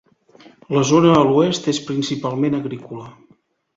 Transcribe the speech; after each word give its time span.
La 0.77 0.81
zona 0.91 1.11
a 1.17 1.21
l'oest 1.29 1.69
és 1.75 1.83
principalment 1.91 2.57
agrícola. 2.61 3.11